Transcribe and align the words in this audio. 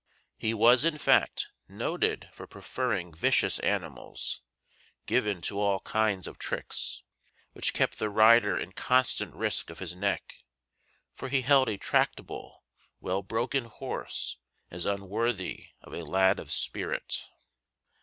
He 0.39 0.55
was, 0.55 0.83
in 0.83 0.97
fact, 0.97 1.49
noted 1.69 2.27
for 2.33 2.47
preferring 2.47 3.13
vicious 3.13 3.59
animals, 3.59 4.41
given 5.05 5.41
to 5.41 5.59
all 5.59 5.79
kinds 5.81 6.25
of 6.27 6.39
tricks, 6.39 7.03
which 7.53 7.71
kept 7.75 7.99
the 7.99 8.09
rider 8.09 8.57
in 8.57 8.71
constant 8.71 9.35
risk 9.35 9.69
of 9.69 9.77
his 9.77 9.95
neck, 9.95 10.37
for 11.13 11.29
he 11.29 11.41
held 11.43 11.69
a 11.69 11.77
tractable, 11.77 12.63
well 12.99 13.21
broken 13.21 13.65
horse 13.65 14.37
as 14.71 14.87
unworthy 14.87 15.67
of 15.83 15.93
a 15.93 16.01
lad 16.03 16.39
of 16.39 16.51
spirit. 16.51 17.29